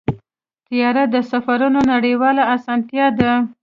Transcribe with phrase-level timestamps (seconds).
[0.67, 3.31] طیاره د سفرونو نړیواله اسانتیا ده.